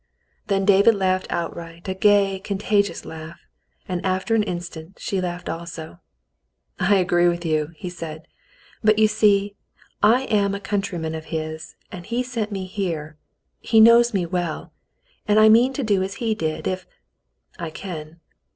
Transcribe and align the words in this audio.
Then 0.47 0.65
David 0.65 0.95
laughed 0.95 1.27
outright, 1.29 1.87
a 1.87 1.93
gay, 1.93 2.39
contagious 2.39 3.05
laugh, 3.05 3.39
and 3.87 4.03
after 4.03 4.33
an 4.33 4.41
instant 4.41 4.97
she 4.99 5.21
laughed 5.21 5.47
also. 5.47 5.99
"I 6.79 6.95
agree 6.95 7.27
with 7.27 7.45
you," 7.45 7.73
he 7.75 7.91
said. 7.91 8.27
"But 8.83 8.97
you 8.97 9.07
see, 9.07 9.57
I 10.01 10.23
am 10.23 10.55
a 10.55 10.59
countryman 10.59 11.13
of 11.13 11.25
his, 11.25 11.75
and 11.91 12.03
he 12.07 12.23
sent 12.23 12.51
me 12.51 12.65
here— 12.65 13.19
he 13.59 13.79
knows 13.79 14.11
me 14.11 14.25
well— 14.25 14.73
and 15.27 15.39
I 15.39 15.49
mean 15.49 15.71
to 15.73 15.83
do 15.83 16.01
as 16.01 16.15
he 16.15 16.33
did, 16.33 16.65
if— 16.65 16.87
I 17.59 17.69
can." 17.69 18.19